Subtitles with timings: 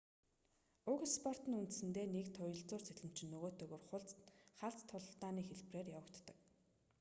[0.91, 4.13] уг спорт нь үндсэндээ нэг туялзуур сэлэмчин нөгөөтэйгөө тулах
[4.59, 6.37] халз тулааны хэлбэрээр явагддаг